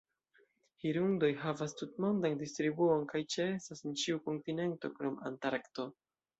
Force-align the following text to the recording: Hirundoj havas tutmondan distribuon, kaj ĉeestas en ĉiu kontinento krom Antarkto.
Hirundoj 0.85 1.29
havas 1.41 1.75
tutmondan 1.81 2.39
distribuon, 2.41 3.05
kaj 3.13 3.23
ĉeestas 3.37 3.87
en 3.91 3.97
ĉiu 4.07 4.25
kontinento 4.27 4.95
krom 4.99 5.25
Antarkto. 5.33 5.91